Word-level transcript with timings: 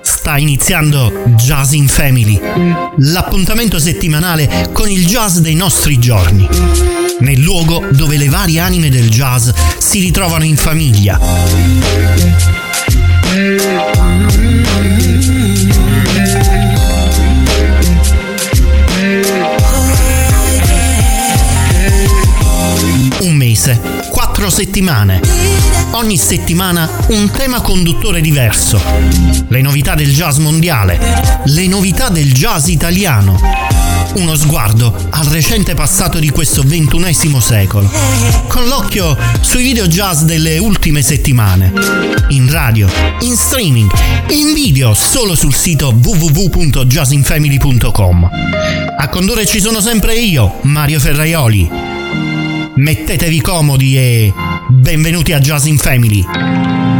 Sta 0.00 0.38
iniziando 0.38 1.24
Jazz 1.36 1.72
in 1.72 1.86
Family, 1.86 2.40
l'appuntamento 2.96 3.78
settimanale 3.78 4.70
con 4.72 4.88
il 4.88 5.04
jazz 5.06 5.38
dei 5.38 5.54
nostri 5.54 5.98
giorni, 5.98 6.48
nel 7.18 7.40
luogo 7.40 7.84
dove 7.90 8.16
le 8.16 8.30
varie 8.30 8.60
anime 8.60 8.88
del 8.88 9.10
jazz 9.10 9.50
si 9.78 10.00
ritrovano 10.00 10.44
in 10.44 10.56
famiglia. 10.56 11.18
Quattro 24.50 24.50
settimane. 24.50 25.20
Ogni 25.92 26.16
settimana 26.16 26.88
un 27.08 27.30
tema 27.30 27.60
conduttore 27.60 28.20
diverso. 28.20 28.80
Le 29.48 29.60
novità 29.62 29.94
del 29.94 30.12
jazz 30.12 30.38
mondiale, 30.38 30.98
le 31.44 31.68
novità 31.68 32.08
del 32.08 32.32
jazz 32.32 32.66
italiano. 32.66 33.38
Uno 34.14 34.34
sguardo 34.34 34.92
al 35.10 35.26
recente 35.26 35.74
passato 35.74 36.18
di 36.18 36.30
questo 36.30 36.64
ventunesimo 36.64 37.38
secolo, 37.38 37.88
con 38.48 38.66
l'occhio 38.66 39.16
sui 39.40 39.62
video 39.62 39.86
jazz 39.86 40.22
delle 40.22 40.58
ultime 40.58 41.02
settimane. 41.02 41.72
In 42.30 42.50
radio, 42.50 42.88
in 43.20 43.36
streaming, 43.36 43.88
in 44.30 44.52
video 44.52 44.94
solo 44.94 45.36
sul 45.36 45.54
sito 45.54 45.96
www.jazzinfamily.com. 45.96 48.30
A 48.98 49.08
condurre 49.08 49.46
ci 49.46 49.60
sono 49.60 49.80
sempre 49.80 50.16
io, 50.16 50.58
Mario 50.62 50.98
Ferraioli. 50.98 51.89
Mettetevi 52.74 53.40
comodi 53.40 53.96
e 53.96 54.32
benvenuti 54.68 55.32
a 55.32 55.40
Jazz 55.40 55.66
in 55.66 55.76
Family. 55.76 56.99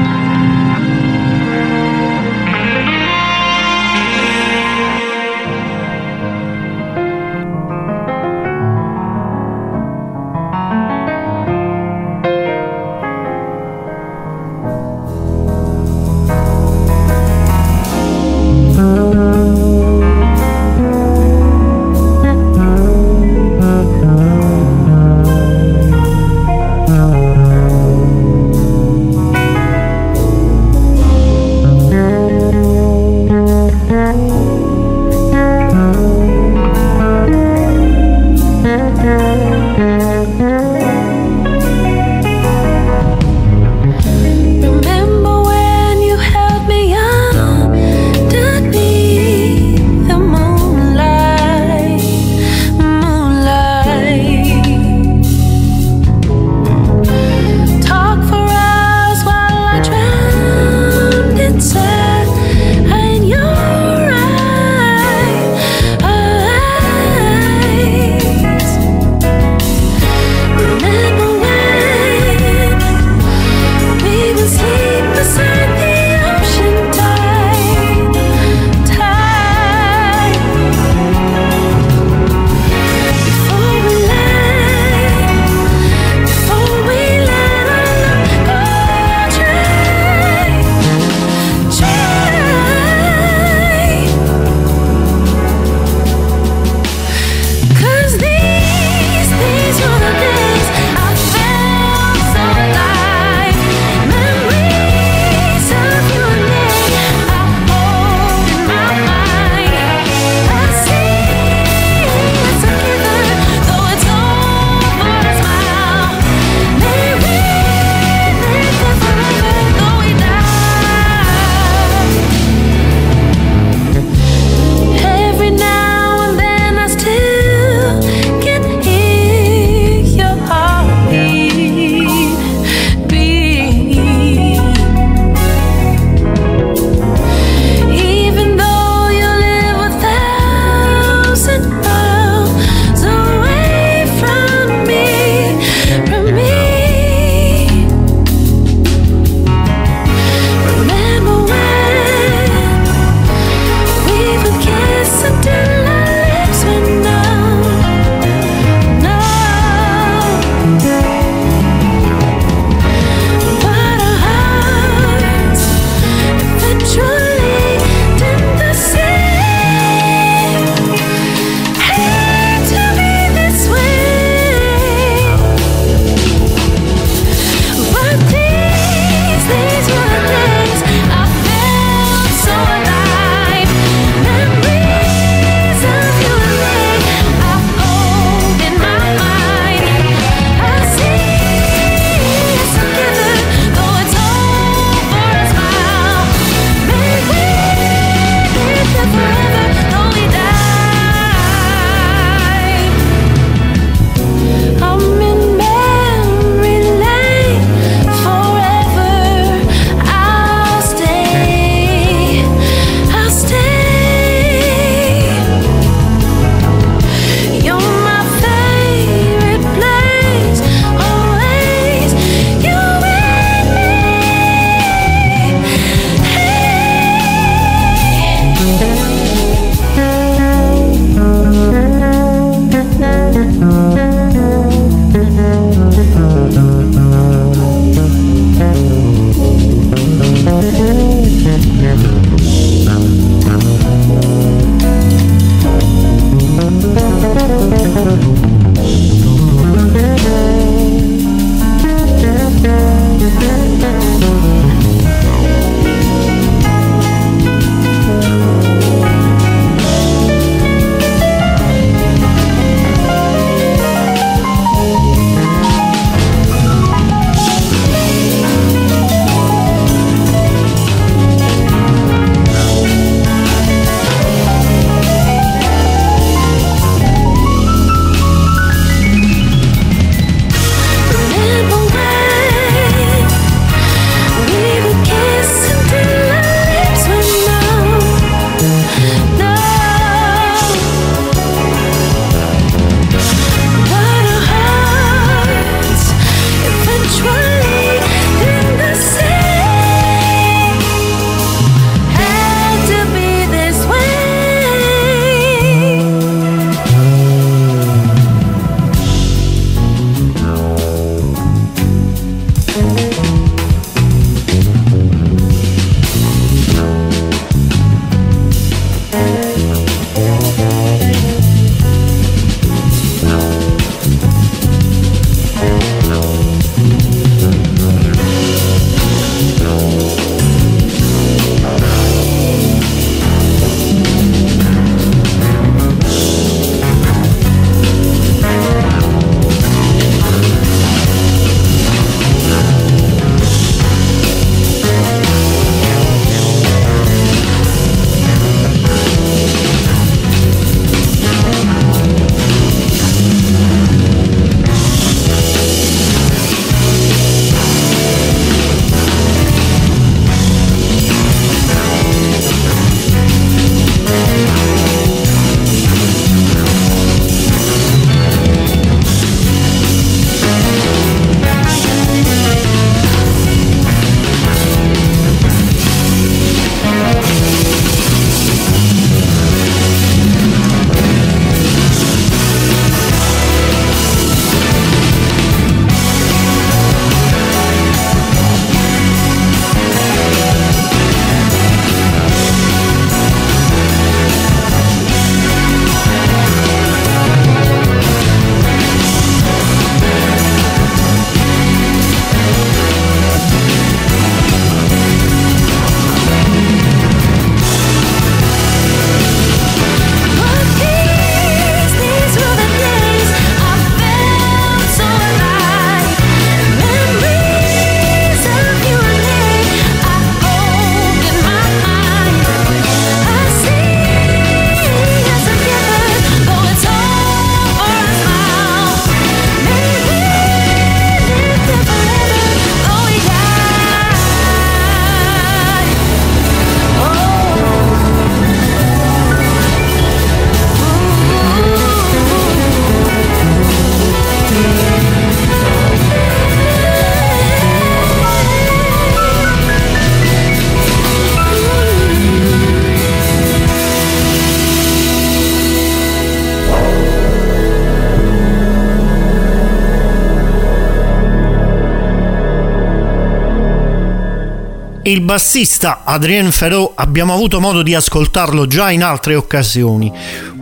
Il 465.21 465.27
bassista 465.27 466.01
Adrien 466.05 466.51
Ferro 466.51 466.93
abbiamo 466.95 467.35
avuto 467.35 467.61
modo 467.61 467.83
di 467.83 467.95
ascoltarlo 467.95 468.67
già 468.67 468.91
in 468.91 469.03
altre 469.03 469.35
occasioni. 469.35 470.11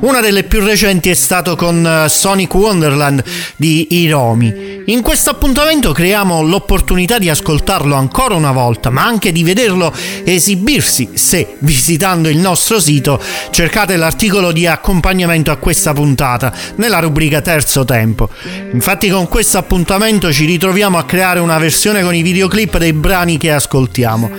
Una 0.00 0.20
delle 0.20 0.42
più 0.42 0.60
recenti 0.60 1.10
è 1.10 1.14
stato 1.14 1.54
con 1.54 1.86
eh, 1.86 2.08
Sonic 2.08 2.52
Wonderland 2.54 3.22
di 3.54 3.86
Hiromi. 3.90 4.67
In 4.88 5.02
questo 5.02 5.28
appuntamento 5.28 5.92
creiamo 5.92 6.40
l'opportunità 6.40 7.18
di 7.18 7.28
ascoltarlo 7.28 7.94
ancora 7.94 8.34
una 8.34 8.52
volta, 8.52 8.88
ma 8.88 9.04
anche 9.04 9.32
di 9.32 9.42
vederlo 9.42 9.92
esibirsi 10.24 11.10
se 11.12 11.56
visitando 11.58 12.30
il 12.30 12.38
nostro 12.38 12.80
sito 12.80 13.20
cercate 13.50 13.96
l'articolo 13.96 14.50
di 14.50 14.66
accompagnamento 14.66 15.50
a 15.50 15.56
questa 15.56 15.92
puntata 15.92 16.54
nella 16.76 17.00
rubrica 17.00 17.42
Terzo 17.42 17.84
Tempo. 17.84 18.30
Infatti 18.72 19.10
con 19.10 19.28
questo 19.28 19.58
appuntamento 19.58 20.32
ci 20.32 20.46
ritroviamo 20.46 20.96
a 20.96 21.04
creare 21.04 21.40
una 21.40 21.58
versione 21.58 22.02
con 22.02 22.14
i 22.14 22.22
videoclip 22.22 22.78
dei 22.78 22.94
brani 22.94 23.36
che 23.36 23.52
ascoltiamo. 23.52 24.30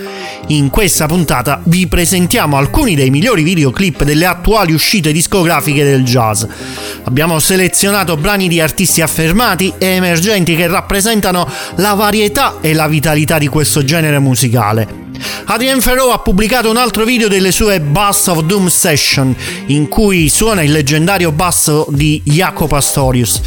In 0.48 0.68
questa 0.68 1.06
puntata 1.06 1.60
vi 1.66 1.86
presentiamo 1.86 2.56
alcuni 2.56 2.96
dei 2.96 3.10
migliori 3.10 3.44
videoclip 3.44 4.02
delle 4.02 4.26
attuali 4.26 4.72
uscite 4.72 5.12
discografiche 5.12 5.84
del 5.84 6.02
jazz. 6.02 6.42
Abbiamo 7.04 7.38
selezionato 7.38 8.16
brani 8.16 8.48
di 8.48 8.60
artisti 8.60 9.00
affermati 9.00 9.72
e 9.78 9.86
emergenti 9.86 10.38
che 10.44 10.66
rappresentano 10.66 11.48
la 11.76 11.94
varietà 11.94 12.56
e 12.60 12.72
la 12.72 12.88
vitalità 12.88 13.38
di 13.38 13.48
questo 13.48 13.84
genere 13.84 14.18
musicale. 14.18 15.08
Adrien 15.46 15.80
Ferro 15.80 16.12
ha 16.12 16.18
pubblicato 16.18 16.70
un 16.70 16.76
altro 16.76 17.04
video 17.04 17.28
delle 17.28 17.52
sue 17.52 17.80
Bass 17.80 18.28
of 18.28 18.42
Doom 18.42 18.68
Session 18.68 19.34
in 19.66 19.88
cui 19.88 20.28
suona 20.28 20.62
il 20.62 20.72
leggendario 20.72 21.32
basso 21.32 21.86
di 21.90 22.22
Jaco 22.24 22.66
Pastorius. 22.66 23.40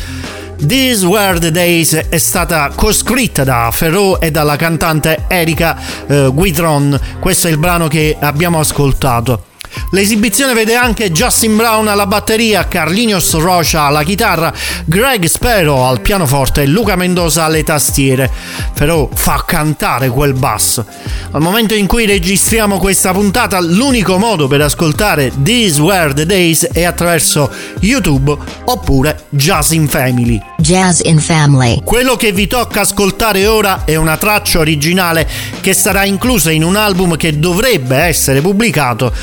These 0.65 1.05
Were 1.05 1.39
the 1.39 1.51
Days 1.51 1.93
è 1.93 2.17
stata 2.17 2.71
coscritta 2.75 3.43
da 3.43 3.69
Ferro 3.71 4.19
e 4.19 4.31
dalla 4.31 4.55
cantante 4.55 5.25
Erika 5.27 5.77
eh, 6.07 6.29
Guidron. 6.33 6.99
Questo 7.19 7.47
è 7.47 7.51
il 7.51 7.57
brano 7.57 7.87
che 7.87 8.15
abbiamo 8.19 8.59
ascoltato. 8.59 9.51
L'esibizione 9.91 10.53
vede 10.53 10.75
anche 10.75 11.11
Justin 11.11 11.55
Brown 11.55 11.87
alla 11.87 12.07
batteria, 12.07 12.67
Carlinios 12.67 13.33
Rocha 13.33 13.83
alla 13.83 14.03
chitarra, 14.03 14.51
Greg 14.85 15.25
Spero 15.25 15.85
al 15.85 16.01
pianoforte 16.01 16.63
e 16.63 16.67
Luca 16.67 16.95
Mendoza 16.95 17.43
alle 17.43 17.63
tastiere. 17.63 18.31
Però 18.73 19.07
fa 19.13 19.43
cantare 19.45 20.09
quel 20.09 20.33
basso. 20.33 20.85
Al 21.31 21.41
momento 21.41 21.73
in 21.73 21.87
cui 21.87 22.05
registriamo 22.05 22.77
questa 22.77 23.11
puntata, 23.11 23.59
l'unico 23.59 24.17
modo 24.17 24.47
per 24.47 24.61
ascoltare 24.61 25.31
These 25.41 25.81
Were 25.81 26.13
the 26.13 26.25
Days 26.25 26.67
è 26.71 26.83
attraverso 26.83 27.51
YouTube 27.79 28.35
oppure 28.65 29.25
Jazz 29.29 29.71
in 29.71 29.87
Family. 29.87 30.41
Jazz 30.57 31.01
in 31.03 31.19
Family. 31.19 31.81
Quello 31.83 32.15
che 32.15 32.31
vi 32.31 32.47
tocca 32.47 32.81
ascoltare 32.81 33.47
ora 33.47 33.83
è 33.85 33.95
una 33.95 34.17
traccia 34.17 34.59
originale 34.59 35.27
che 35.59 35.73
sarà 35.73 36.05
inclusa 36.05 36.51
in 36.51 36.63
un 36.63 36.75
album 36.75 37.17
che 37.17 37.37
dovrebbe 37.37 37.97
essere 37.97 38.41
pubblicato 38.41 39.13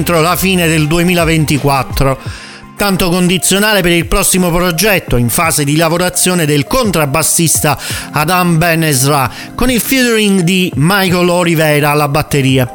entro 0.00 0.22
la 0.22 0.34
fine 0.34 0.66
del 0.66 0.86
2024 0.86 2.48
tanto 2.74 3.10
condizionale 3.10 3.82
per 3.82 3.92
il 3.92 4.06
prossimo 4.06 4.50
progetto 4.50 5.18
in 5.18 5.28
fase 5.28 5.64
di 5.64 5.76
lavorazione 5.76 6.46
del 6.46 6.66
contrabbassista 6.66 7.78
Adam 8.10 8.56
Ben 8.56 8.82
Ezra 8.82 9.30
con 9.54 9.70
il 9.70 9.82
featuring 9.82 10.40
di 10.40 10.72
Michael 10.76 11.28
Oliveira 11.28 11.90
alla 11.90 12.08
batteria. 12.08 12.66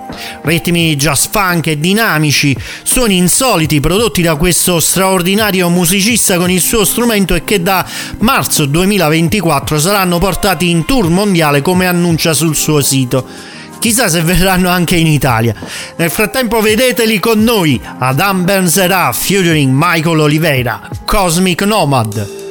Ritmi 0.44 0.96
jazz 0.96 1.26
funk 1.32 1.66
e 1.66 1.80
dinamici, 1.80 2.56
suoni 2.84 3.18
insoliti 3.18 3.80
prodotti 3.80 4.22
da 4.22 4.36
questo 4.36 4.80
straordinario 4.80 5.68
musicista 5.70 6.38
con 6.38 6.52
il 6.52 6.62
suo 6.62 6.86
strumento 6.86 7.34
e 7.34 7.44
che 7.44 7.64
da 7.64 7.84
marzo 8.20 8.68
2024 8.68 9.80
saranno 9.80 10.20
portati 10.20 10.70
in 10.70 10.86
tour 10.86 11.10
mondiale 11.10 11.64
come 11.64 11.88
annuncia 11.88 12.34
sul 12.34 12.56
suo 12.56 12.82
sito. 12.82 13.55
Chissà 13.80 14.08
se 14.08 14.22
verranno 14.22 14.70
anche 14.70 14.96
in 14.96 15.08
Italia. 15.08 15.54
Nel 15.98 16.10
frattempo 16.10 16.62
vedeteli 16.62 17.20
con 17.20 17.44
noi 17.44 17.80
Adam 18.00 18.44
Benzera 18.44 19.12
featuring 19.12 19.72
Michael 19.74 20.20
Oliveira, 20.20 20.90
Cosmic 21.06 21.62
Nomad. 21.64 22.45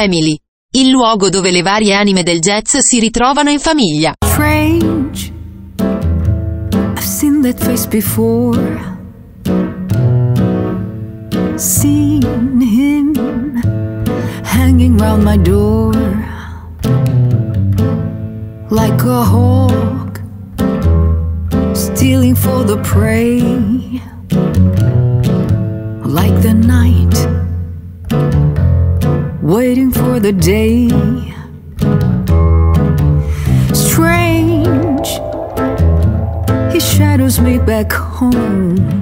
Family, 0.00 0.34
il 0.78 0.88
luogo 0.88 1.28
dove 1.28 1.50
le 1.50 1.60
varie 1.60 1.92
anime 1.92 2.22
del 2.22 2.38
jazz 2.38 2.74
si 2.78 2.98
ritrovano 3.00 3.50
in 3.50 3.58
famiglia. 3.58 4.14
Strange, 4.24 5.30
I've 6.96 7.04
seen 7.04 7.42
that 7.42 7.62
face 7.62 7.86
before. 7.86 8.58
Seen 11.56 12.62
him 12.62 13.12
hanging 14.42 14.96
round 14.98 15.22
my 15.22 15.36
door 15.36 15.92
like 18.70 19.04
a 19.04 19.22
hawk 19.22 20.22
stealing 21.74 22.34
for 22.34 22.64
the 22.64 22.78
prey, 22.78 23.42
like 26.06 26.40
the 26.40 26.54
night 26.54 27.28
waiting 29.50 29.89
the 30.22 30.32
day. 30.32 30.88
Strange, 33.72 35.08
he 36.72 36.78
shadows 36.78 37.40
me 37.40 37.58
back 37.58 37.90
home. 37.92 38.99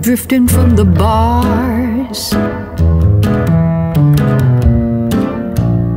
Drifting 0.00 0.48
from 0.48 0.74
the 0.74 0.84
bars. 0.84 2.34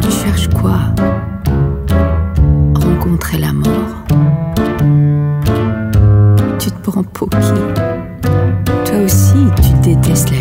Tu 0.01 0.12
cherches 0.12 0.50
quoi? 0.50 0.80
Rencontrer 2.75 3.38
la 3.40 3.54
mort. 3.54 4.04
Tu 6.60 6.72
te 6.72 6.80
prends 6.84 7.04
pour 7.04 7.30
qui? 7.30 7.62
Toi 8.86 8.98
aussi, 9.06 9.48
tu 9.62 9.90
détestes 9.90 10.32
la 10.32 10.40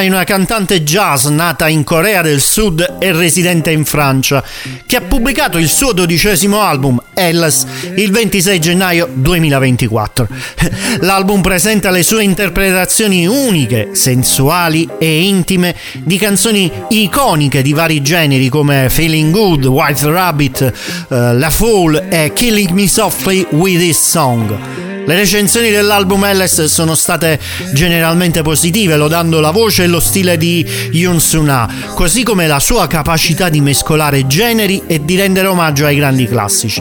Sunai, 0.00 0.08
una 0.08 0.24
cantante 0.24 0.82
jazz 0.82 1.26
nata 1.26 1.68
in 1.68 1.84
Corea 1.84 2.22
del 2.22 2.40
Sud 2.40 2.96
e 2.98 3.12
residente 3.12 3.70
in 3.70 3.84
Francia, 3.84 4.42
che 4.86 4.96
ha 4.96 5.00
pubblicato 5.02 5.58
il 5.58 5.68
suo 5.68 5.92
dodicesimo 5.92 6.60
album, 6.60 7.00
Ellis, 7.12 7.66
il 7.96 8.10
26 8.10 8.60
gennaio 8.60 9.08
2024. 9.12 10.28
L'album 11.00 11.42
presenta 11.42 11.90
le 11.90 12.02
sue 12.02 12.22
interpretazioni 12.22 13.26
uniche, 13.26 13.90
sensuali 13.92 14.88
e 14.98 15.22
intime 15.22 15.74
di 15.92 16.16
canzoni 16.16 16.70
iconiche 16.88 17.60
di 17.60 17.72
vari 17.72 18.00
generi 18.00 18.48
come 18.48 18.88
Feeling 18.88 19.30
Good, 19.32 19.66
White 19.66 20.10
Rabbit, 20.10 20.72
uh, 21.08 21.14
La 21.36 21.50
Fool 21.50 22.06
e 22.08 22.32
Killing 22.32 22.70
Me 22.70 22.88
Softly 22.88 23.46
with 23.50 23.78
This 23.78 24.00
Song. 24.00 24.69
Le 25.10 25.16
recensioni 25.16 25.70
dell'album 25.72 26.24
Ls 26.24 26.66
sono 26.66 26.94
state 26.94 27.40
generalmente 27.72 28.42
positive, 28.42 28.94
lodando 28.96 29.40
la 29.40 29.50
voce 29.50 29.82
e 29.82 29.86
lo 29.88 29.98
stile 29.98 30.36
di 30.36 30.64
Yoon 30.92 31.18
Suna, 31.18 31.68
così 31.94 32.22
come 32.22 32.46
la 32.46 32.60
sua 32.60 32.86
capacità 32.86 33.48
di 33.48 33.60
mescolare 33.60 34.28
generi 34.28 34.82
e 34.86 35.04
di 35.04 35.16
rendere 35.16 35.48
omaggio 35.48 35.84
ai 35.84 35.96
grandi 35.96 36.28
classici. 36.28 36.80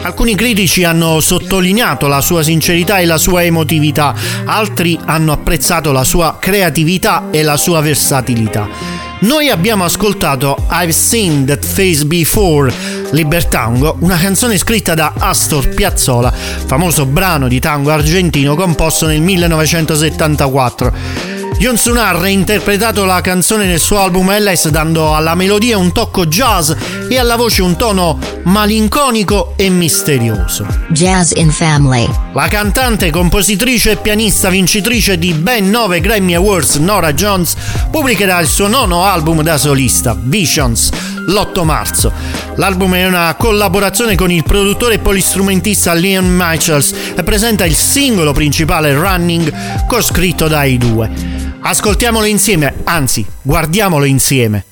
Alcuni 0.00 0.34
critici 0.34 0.82
hanno 0.82 1.20
sottolineato 1.20 2.08
la 2.08 2.20
sua 2.20 2.42
sincerità 2.42 2.98
e 2.98 3.04
la 3.04 3.16
sua 3.16 3.44
emotività, 3.44 4.12
altri 4.44 4.98
hanno 5.04 5.30
apprezzato 5.30 5.92
la 5.92 6.02
sua 6.02 6.38
creatività 6.40 7.28
e 7.30 7.44
la 7.44 7.56
sua 7.56 7.80
versatilità. 7.80 9.11
Noi 9.22 9.50
abbiamo 9.50 9.84
ascoltato 9.84 10.66
I've 10.68 10.90
Seen 10.90 11.46
That 11.46 11.64
Face 11.64 12.04
Before, 12.04 12.72
Libertango, 13.12 13.96
una 14.00 14.16
canzone 14.16 14.58
scritta 14.58 14.94
da 14.94 15.12
Astor 15.16 15.68
Piazzolla, 15.68 16.32
famoso 16.32 17.06
brano 17.06 17.46
di 17.46 17.60
tango 17.60 17.92
argentino 17.92 18.56
composto 18.56 19.06
nel 19.06 19.20
1974. 19.20 21.31
Jon 21.58 21.76
Sun 21.76 21.96
ha 21.96 22.10
reinterpretato 22.12 23.04
la 23.04 23.20
canzone 23.20 23.66
nel 23.66 23.78
suo 23.78 24.00
album 24.00 24.36
LS 24.36 24.68
dando 24.68 25.14
alla 25.14 25.34
melodia 25.34 25.78
un 25.78 25.92
tocco 25.92 26.26
jazz 26.26 26.72
e 27.08 27.18
alla 27.18 27.36
voce 27.36 27.62
un 27.62 27.76
tono 27.76 28.18
malinconico 28.44 29.54
e 29.56 29.68
misterioso. 29.68 30.66
Jazz 30.88 31.32
in 31.34 31.50
Family. 31.50 32.08
La 32.32 32.48
cantante, 32.48 33.10
compositrice 33.10 33.92
e 33.92 33.96
pianista 33.96 34.48
vincitrice 34.48 35.18
di 35.18 35.34
ben 35.34 35.70
9 35.70 36.00
Grammy 36.00 36.34
Awards 36.34 36.76
Nora 36.76 37.12
Jones 37.12 37.54
pubblicherà 37.90 38.40
il 38.40 38.48
suo 38.48 38.66
nono 38.66 39.04
album 39.04 39.42
da 39.42 39.56
solista, 39.56 40.16
Visions, 40.18 40.90
l'8 41.26 41.64
marzo. 41.64 42.12
L'album 42.56 42.94
è 42.94 43.06
una 43.06 43.34
collaborazione 43.38 44.16
con 44.16 44.30
il 44.30 44.42
produttore 44.42 44.94
e 44.94 44.98
polistrumentista 44.98 45.94
Liam 45.94 46.26
Michaels 46.26 46.94
e 47.14 47.22
presenta 47.22 47.64
il 47.64 47.76
singolo 47.76 48.32
principale 48.32 48.94
Running, 48.94 49.86
coscritto 49.86 50.48
dai 50.48 50.76
due. 50.76 51.41
Ascoltiamolo 51.64 52.26
insieme, 52.26 52.74
anzi, 52.84 53.24
guardiamolo 53.40 54.04
insieme. 54.04 54.64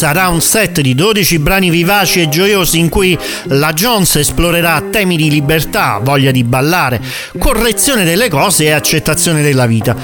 Sarà 0.00 0.28
un 0.28 0.40
set 0.40 0.80
di 0.80 0.94
12 0.94 1.40
brani 1.40 1.68
vivaci 1.68 2.22
e 2.22 2.30
gioiosi 2.30 2.78
in 2.78 2.88
cui 2.88 3.18
la 3.48 3.74
Jones 3.74 4.16
esplorerà 4.16 4.82
temi 4.90 5.14
di 5.14 5.28
libertà, 5.28 6.00
voglia 6.02 6.30
di 6.30 6.42
ballare, 6.42 7.02
correzione 7.36 8.02
delle 8.04 8.30
cose 8.30 8.64
e 8.64 8.70
accettazione 8.70 9.42
della 9.42 9.66
vita. 9.66 9.94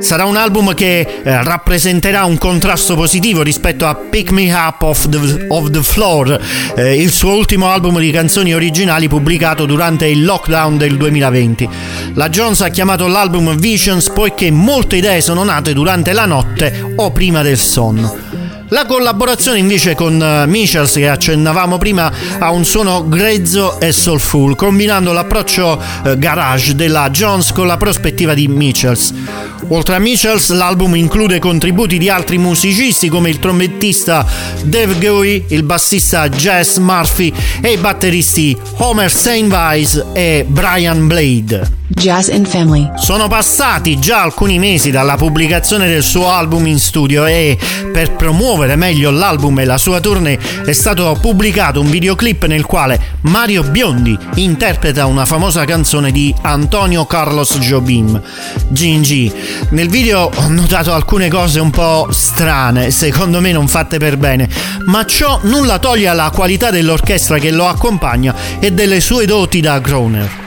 Sarà 0.00 0.24
un 0.24 0.34
album 0.34 0.74
che 0.74 0.98
eh, 0.98 1.44
rappresenterà 1.44 2.24
un 2.24 2.38
contrasto 2.38 2.96
positivo 2.96 3.42
rispetto 3.42 3.86
a 3.86 3.94
Pick 3.94 4.32
Me 4.32 4.52
Up 4.52 4.82
of 4.82 5.08
the, 5.08 5.46
of 5.48 5.70
the 5.70 5.82
Floor, 5.84 6.40
eh, 6.74 7.00
il 7.00 7.12
suo 7.12 7.36
ultimo 7.36 7.68
album 7.68 8.00
di 8.00 8.10
canzoni 8.10 8.52
originali 8.52 9.06
pubblicato 9.06 9.64
durante 9.64 10.06
il 10.06 10.24
lockdown 10.24 10.76
del 10.76 10.96
2020. 10.96 11.68
La 12.14 12.28
Jones 12.30 12.62
ha 12.62 12.68
chiamato 12.68 13.06
l'album 13.06 13.54
Visions 13.54 14.10
poiché 14.10 14.50
molte 14.50 14.96
idee 14.96 15.20
sono 15.20 15.44
nate 15.44 15.72
durante 15.72 16.12
la 16.12 16.24
notte 16.24 16.94
o 16.96 17.12
prima 17.12 17.42
del 17.42 17.58
sonno. 17.58 18.35
La 18.70 18.84
collaborazione 18.84 19.58
invece 19.58 19.94
con 19.94 20.20
uh, 20.20 20.48
Michels 20.50 20.94
che 20.94 21.08
accennavamo 21.08 21.78
prima 21.78 22.12
ha 22.38 22.50
un 22.50 22.64
suono 22.64 23.08
grezzo 23.08 23.78
e 23.78 23.92
soulful, 23.92 24.56
combinando 24.56 25.12
l'approccio 25.12 25.80
uh, 26.02 26.18
garage 26.18 26.74
della 26.74 27.08
Jones 27.10 27.52
con 27.52 27.68
la 27.68 27.76
prospettiva 27.76 28.34
di 28.34 28.48
Michels. 28.48 29.14
Oltre 29.68 29.94
a 29.94 29.98
Michels, 30.00 30.50
l'album 30.50 30.96
include 30.96 31.38
contributi 31.38 31.96
di 31.96 32.08
altri 32.08 32.38
musicisti 32.38 33.08
come 33.08 33.30
il 33.30 33.38
trombettista 33.38 34.26
Dave 34.64 34.98
Goey, 34.98 35.44
il 35.48 35.62
bassista 35.62 36.28
Jess 36.28 36.78
Murphy 36.78 37.32
e 37.60 37.72
i 37.72 37.76
batteristi 37.76 38.56
Homer 38.78 39.10
Steinweiss 39.10 40.06
e 40.12 40.44
Brian 40.48 41.06
Blade. 41.06 41.84
Jazz 41.88 42.30
and 42.30 42.46
Family. 42.46 42.90
Sono 42.96 43.28
passati 43.28 43.98
già 44.00 44.22
alcuni 44.22 44.58
mesi 44.58 44.90
dalla 44.90 45.14
pubblicazione 45.16 45.88
del 45.88 46.02
suo 46.02 46.30
album 46.30 46.66
in 46.66 46.80
studio 46.80 47.26
e 47.26 47.56
per 47.92 48.16
promuovere 48.16 48.74
meglio 48.74 49.10
l'album 49.10 49.60
e 49.60 49.64
la 49.64 49.78
sua 49.78 50.00
tournée 50.00 50.38
è 50.64 50.72
stato 50.72 51.16
pubblicato 51.20 51.80
un 51.80 51.88
videoclip 51.88 52.46
nel 52.46 52.66
quale 52.66 53.00
Mario 53.22 53.62
Biondi 53.62 54.18
interpreta 54.34 55.06
una 55.06 55.24
famosa 55.24 55.64
canzone 55.64 56.10
di 56.10 56.34
Antonio 56.42 57.06
Carlos 57.06 57.56
Jobim, 57.58 58.20
Gingy. 58.68 59.32
Nel 59.70 59.88
video 59.88 60.30
ho 60.34 60.48
notato 60.48 60.92
alcune 60.92 61.28
cose 61.28 61.60
un 61.60 61.70
po' 61.70 62.08
strane, 62.10 62.90
secondo 62.90 63.40
me 63.40 63.52
non 63.52 63.68
fatte 63.68 63.98
per 63.98 64.16
bene, 64.16 64.48
ma 64.86 65.06
ciò 65.06 65.38
nulla 65.44 65.78
toglie 65.78 66.08
alla 66.08 66.30
qualità 66.34 66.70
dell'orchestra 66.70 67.38
che 67.38 67.52
lo 67.52 67.68
accompagna 67.68 68.34
e 68.58 68.72
delle 68.72 68.98
sue 69.00 69.24
doti 69.24 69.60
da 69.60 69.78
Groner. 69.78 70.44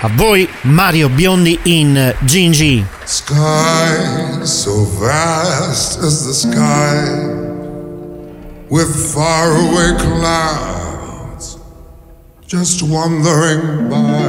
A 0.00 0.08
voi 0.08 0.48
Mario 0.62 1.08
Biondi 1.08 1.58
in 1.64 1.96
eh, 1.96 2.14
Gingy. 2.24 2.84
Sky 3.04 4.44
so 4.44 4.84
vast 4.84 5.98
as 5.98 6.24
the 6.24 6.32
sky 6.32 7.02
with 8.70 9.12
faraway 9.12 9.98
clouds 9.98 11.58
just 12.46 12.80
wandering 12.84 13.90
by. 13.90 14.27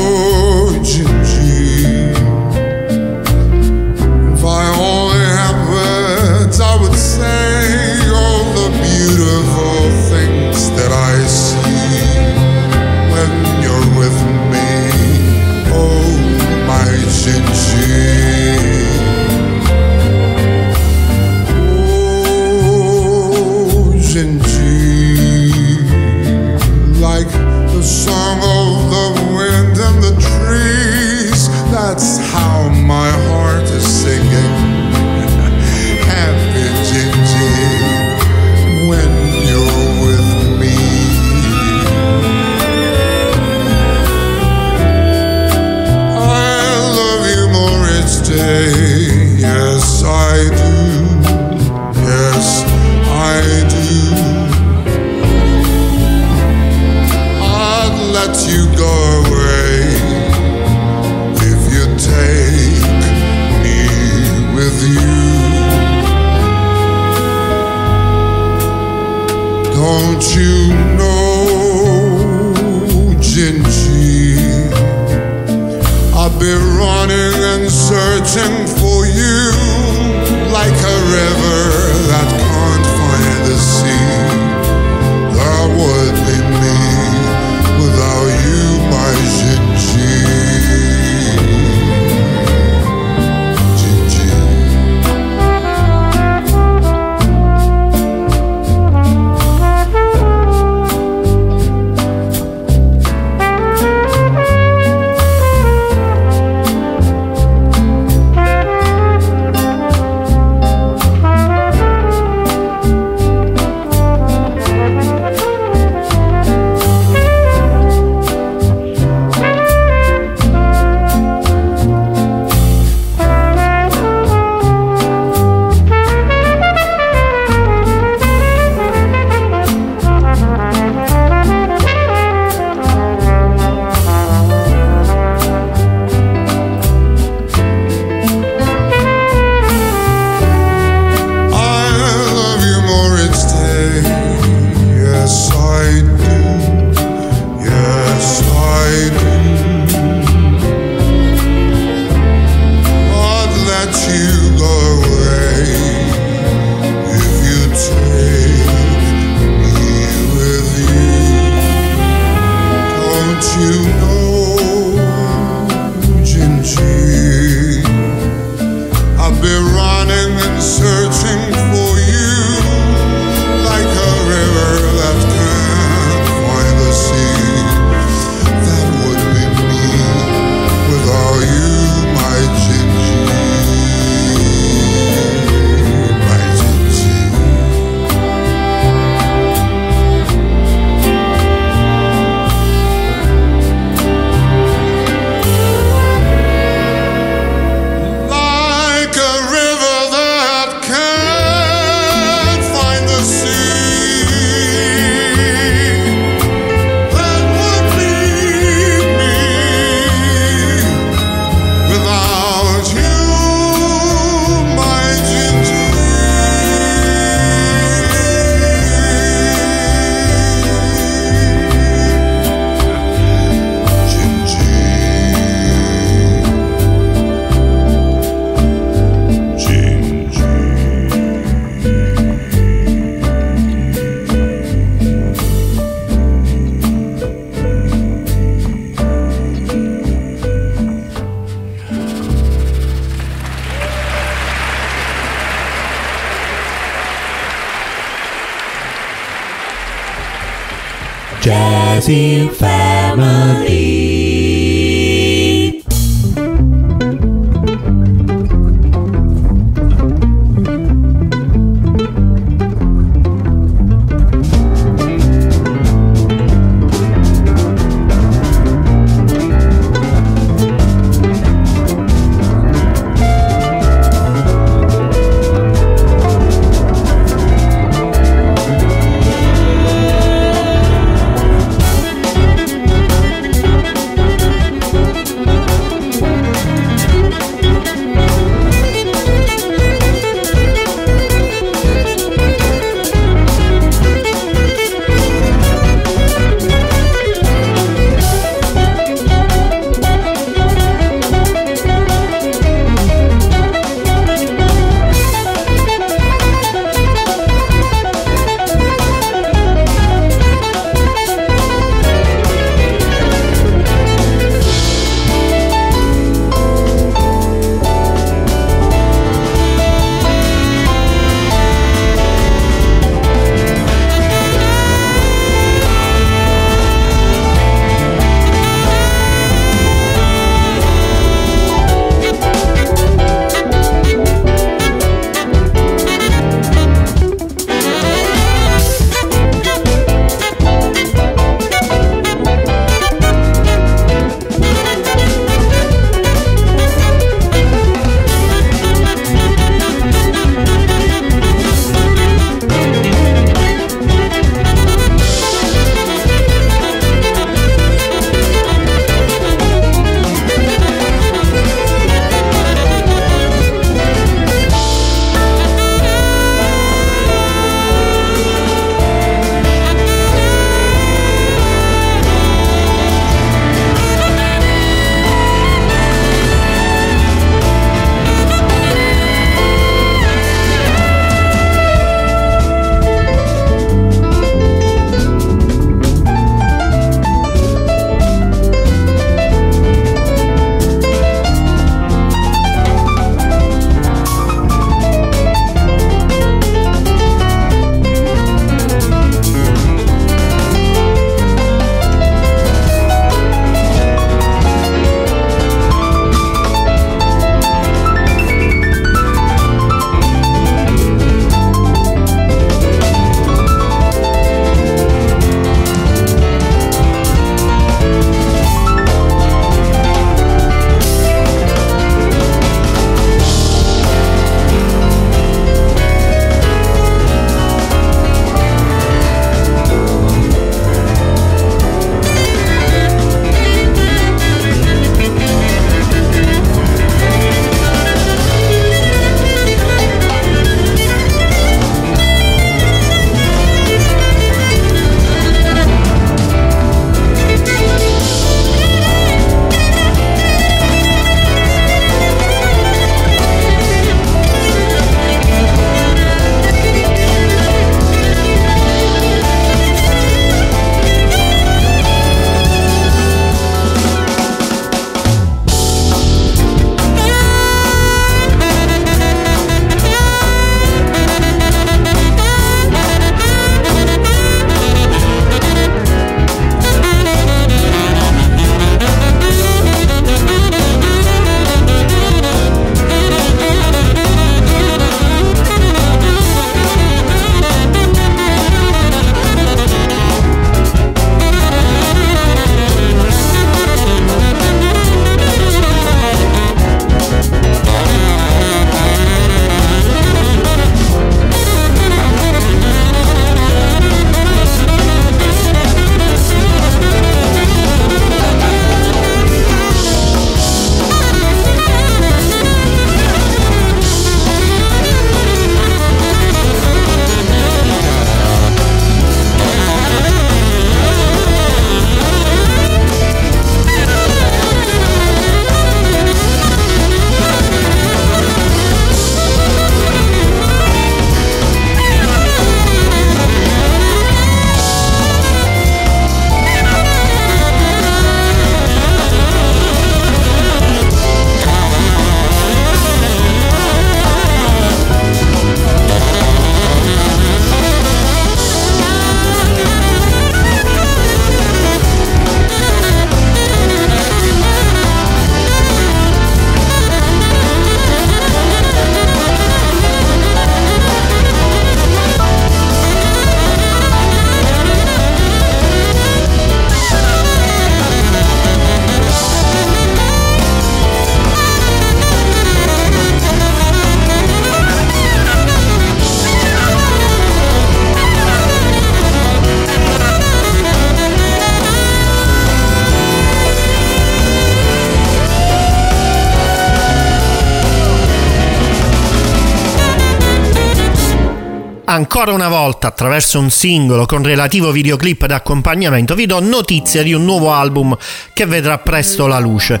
Ancora 592.16 592.54
una 592.54 592.68
volta, 592.68 593.08
attraverso 593.08 593.58
un 593.58 593.68
singolo 593.68 594.24
con 594.24 594.42
relativo 594.42 594.90
videoclip 594.90 595.44
d'accompagnamento, 595.44 596.34
vi 596.34 596.46
do 596.46 596.58
notizia 596.60 597.22
di 597.22 597.34
un 597.34 597.44
nuovo 597.44 597.74
album 597.74 598.16
che 598.54 598.64
vedrà 598.64 598.96
presto 598.96 599.46
la 599.46 599.58
luce. 599.58 600.00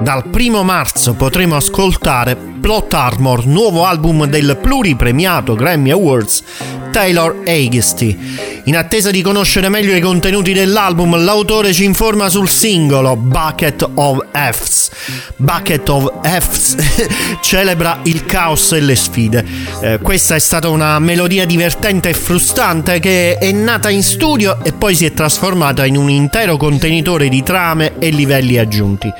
Dal 0.00 0.28
primo 0.28 0.62
marzo 0.62 1.12
potremo 1.12 1.56
ascoltare 1.56 2.34
Plot 2.34 2.94
Armor, 2.94 3.44
nuovo 3.44 3.84
album 3.84 4.24
del 4.24 4.58
pluripremiato 4.58 5.54
Grammy 5.54 5.90
Awards 5.90 6.44
Taylor 6.90 7.42
Agasty. 7.46 8.16
In 8.64 8.76
attesa 8.76 9.10
di 9.10 9.22
conoscere 9.22 9.68
meglio 9.68 9.94
i 9.94 10.00
contenuti 10.00 10.52
dell'album, 10.52 11.22
l'autore 11.24 11.72
ci 11.72 11.84
informa 11.84 12.28
sul 12.28 12.48
singolo 12.48 13.16
Bucket 13.16 13.88
of 13.94 14.24
F's. 14.32 14.90
Bucket 15.36 15.88
of 15.88 16.12
F's 16.22 16.76
celebra 17.40 18.00
il 18.04 18.24
caos 18.26 18.72
e 18.72 18.80
le 18.80 18.96
sfide. 18.96 19.44
Eh, 19.80 19.98
questa 20.02 20.34
è 20.34 20.38
stata 20.38 20.68
una 20.68 20.98
melodia 20.98 21.46
divertente 21.46 22.10
e 22.10 22.14
frustrante 22.14 23.00
che 23.00 23.38
è 23.38 23.50
nata 23.52 23.88
in 23.88 24.02
studio 24.02 24.58
e 24.62 24.72
poi 24.72 24.94
si 24.94 25.04
è 25.04 25.14
trasformata 25.14 25.86
in 25.86 25.96
un 25.96 26.10
intero 26.10 26.56
contenitore 26.56 27.28
di 27.28 27.42
trame 27.42 27.98
e 27.98 28.10
livelli 28.10 28.58
aggiunti. 28.58 29.12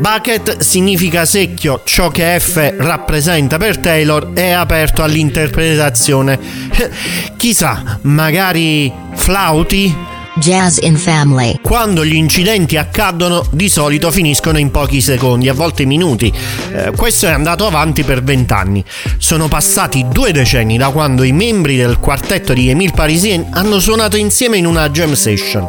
Bucket 0.00 0.60
significa 0.60 1.26
secchio, 1.26 1.82
ciò 1.84 2.08
che 2.08 2.40
F 2.40 2.74
rappresenta 2.78 3.58
per 3.58 3.76
Taylor 3.76 4.32
è 4.32 4.48
aperto 4.48 5.02
all'interpretazione. 5.02 6.38
Chissà, 7.36 7.98
magari 8.04 8.90
flauti? 9.12 9.94
Jazz 10.36 10.78
in 10.80 10.96
Family. 10.96 11.58
Quando 11.60 12.02
gli 12.02 12.14
incidenti 12.14 12.78
accadono, 12.78 13.44
di 13.50 13.68
solito 13.68 14.10
finiscono 14.10 14.56
in 14.56 14.70
pochi 14.70 15.02
secondi, 15.02 15.50
a 15.50 15.52
volte 15.52 15.84
minuti. 15.84 16.32
Eh, 16.72 16.92
questo 16.96 17.26
è 17.26 17.30
andato 17.30 17.66
avanti 17.66 18.02
per 18.02 18.22
vent'anni. 18.22 18.82
Sono 19.18 19.48
passati 19.48 20.06
due 20.10 20.32
decenni 20.32 20.78
da 20.78 20.88
quando 20.88 21.24
i 21.24 21.32
membri 21.32 21.76
del 21.76 21.98
quartetto 21.98 22.54
di 22.54 22.70
Emile 22.70 22.92
Parisien 22.92 23.48
hanno 23.50 23.78
suonato 23.78 24.16
insieme 24.16 24.56
in 24.56 24.64
una 24.64 24.88
jam 24.88 25.12
session. 25.12 25.68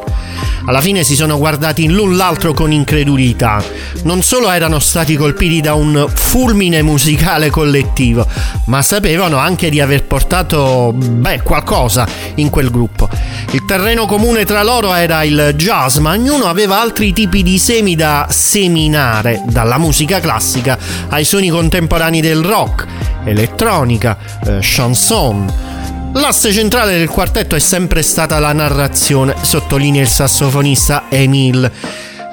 Alla 0.66 0.80
fine 0.80 1.04
si 1.04 1.16
sono 1.16 1.38
guardati 1.38 1.88
l'un 1.90 2.16
l'altro 2.16 2.54
con 2.54 2.72
incredulità. 2.72 3.64
Non 4.04 4.22
solo 4.22 4.50
erano 4.52 4.80
stati 4.80 5.16
colpiti 5.16 5.60
da 5.60 5.74
un 5.74 6.08
fulmine 6.14 6.82
musicale 6.84 7.50
collettivo, 7.50 8.26
ma 8.66 8.82
sapevano 8.82 9.38
anche 9.38 9.70
di 9.70 9.82
aver 9.82 10.04
portato, 10.04 10.94
beh, 10.94 11.42
qualcosa 11.42 12.08
in 12.36 12.50
quel 12.50 12.70
gruppo. 12.70 13.10
Il 13.52 13.66
terreno 13.66 14.06
comune 14.06 14.46
tra 14.46 14.62
loro 14.62 14.94
era 14.94 15.24
il 15.24 15.54
jazz, 15.56 15.98
ma 15.98 16.12
ognuno 16.12 16.46
aveva 16.46 16.80
altri 16.80 17.12
tipi 17.12 17.42
di 17.42 17.58
semi 17.58 17.96
da 17.96 18.28
seminare, 18.30 19.42
dalla 19.48 19.78
musica 19.80 20.20
classica 20.20 20.78
ai 21.10 21.26
suoni 21.26 21.50
contemporanei 21.50 22.22
del 22.22 22.44
rock, 22.44 22.86
elettronica, 23.26 24.18
eh, 24.46 24.60
chanson. 24.62 25.80
L'asse 26.14 26.52
centrale 26.52 26.98
del 26.98 27.08
quartetto 27.08 27.56
è 27.56 27.60
sempre 27.60 28.02
stata 28.02 28.38
la 28.40 28.52
narrazione, 28.52 29.34
sottolinea 29.42 30.02
il 30.02 30.10
sassofonista 30.10 31.06
Emil. 31.08 31.72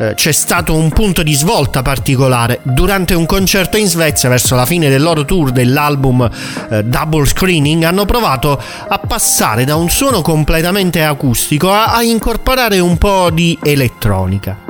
Eh, 0.01 0.15
c'è 0.15 0.33
stato 0.33 0.75
un 0.75 0.91
punto 0.91 1.23
di 1.23 1.33
svolta 1.33 1.83
particolare. 1.83 2.59
Durante 2.63 3.15
un 3.15 3.25
concerto 3.25 3.77
in 3.77 3.87
Svezia, 3.87 4.29
verso 4.29 4.57
la 4.57 4.67
fine 4.67 4.89
del 4.89 5.03
loro 5.03 5.25
tour 5.25 5.53
dell'album 5.53 6.29
eh, 6.71 6.83
Double 6.85 7.27
Screening, 7.27 7.85
hanno 7.85 8.05
provato 8.05 8.61
a 8.89 8.99
passare 8.99 9.65
da 9.65 9.77
un 9.77 9.89
suono 9.89 10.23
completamente 10.23 11.05
acustico 11.05 11.73
a, 11.73 11.95
a 11.95 12.03
incorporare 12.03 12.81
un 12.81 12.99
po' 12.99 13.31
di 13.31 13.57
elettronica 13.63 14.68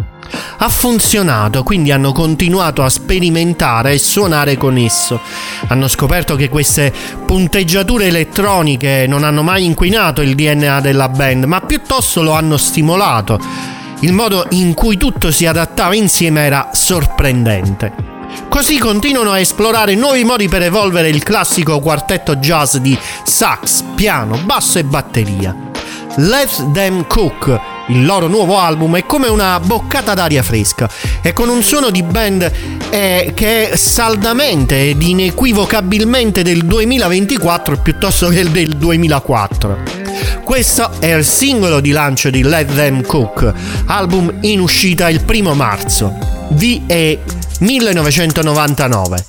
ha 0.58 0.68
funzionato, 0.68 1.62
quindi 1.62 1.90
hanno 1.90 2.12
continuato 2.12 2.82
a 2.82 2.88
sperimentare 2.88 3.92
e 3.92 3.98
suonare 3.98 4.56
con 4.56 4.76
esso. 4.76 5.20
Hanno 5.68 5.88
scoperto 5.88 6.36
che 6.36 6.48
queste 6.48 6.92
punteggiature 7.24 8.06
elettroniche 8.06 9.06
non 9.08 9.24
hanno 9.24 9.42
mai 9.42 9.64
inquinato 9.64 10.20
il 10.20 10.34
DNA 10.34 10.80
della 10.80 11.08
band, 11.08 11.44
ma 11.44 11.60
piuttosto 11.60 12.22
lo 12.22 12.32
hanno 12.32 12.56
stimolato. 12.56 13.38
Il 14.00 14.12
modo 14.12 14.46
in 14.50 14.74
cui 14.74 14.96
tutto 14.96 15.30
si 15.30 15.46
adattava 15.46 15.94
insieme 15.94 16.42
era 16.42 16.70
sorprendente. 16.72 17.92
Così 18.48 18.78
continuano 18.78 19.32
a 19.32 19.40
esplorare 19.40 19.94
nuovi 19.94 20.24
modi 20.24 20.48
per 20.48 20.62
evolvere 20.62 21.08
il 21.08 21.22
classico 21.22 21.80
quartetto 21.80 22.36
jazz 22.36 22.76
di 22.76 22.96
sax, 23.24 23.82
piano, 23.94 24.38
basso 24.44 24.78
e 24.78 24.84
batteria. 24.84 25.77
Let 26.16 26.72
Them 26.72 27.06
Cook 27.06 27.76
il 27.88 28.04
loro 28.04 28.26
nuovo 28.26 28.58
album 28.58 28.96
è 28.96 29.06
come 29.06 29.28
una 29.28 29.58
boccata 29.60 30.12
d'aria 30.12 30.42
fresca 30.42 30.90
e 31.22 31.32
con 31.32 31.48
un 31.48 31.62
suono 31.62 31.88
di 31.88 32.02
band 32.02 32.52
eh, 32.90 33.32
che 33.34 33.70
è 33.70 33.76
saldamente 33.76 34.90
ed 34.90 35.00
inequivocabilmente 35.02 36.42
del 36.42 36.64
2024 36.64 37.78
piuttosto 37.78 38.28
che 38.28 38.50
del 38.50 38.76
2004. 38.76 39.78
Questo 40.44 40.90
è 40.98 41.14
il 41.14 41.24
singolo 41.24 41.80
di 41.80 41.90
lancio 41.92 42.28
di 42.28 42.42
Let 42.42 42.74
Them 42.74 43.02
Cook, 43.02 43.52
album 43.86 44.36
in 44.42 44.60
uscita 44.60 45.08
il 45.08 45.24
primo 45.24 45.54
marzo. 45.54 46.12
VE 46.50 47.20
1999. 47.60 49.24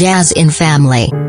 Jazz 0.00 0.32
in 0.32 0.48
Family. 0.48 1.19